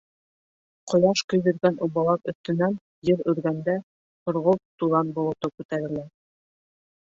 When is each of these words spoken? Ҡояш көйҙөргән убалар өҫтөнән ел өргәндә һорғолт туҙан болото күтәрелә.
Ҡояш 0.93 1.19
көйҙөргән 1.33 1.77
убалар 1.87 2.31
өҫтөнән 2.33 2.77
ел 3.11 3.21
өргәндә 3.35 3.77
һорғолт 4.31 4.63
туҙан 4.85 5.13
болото 5.21 5.53
күтәрелә. 5.61 6.09